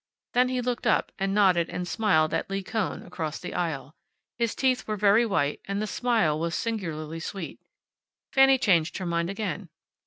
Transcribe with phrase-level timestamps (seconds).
[0.33, 3.93] Then he looked up, and nodded and smiled at Lee Kohn, across the aisle.
[4.35, 7.59] His teeth were very white, and the smile was singularly sweet.
[8.33, 9.69] Fanny changed her mind again.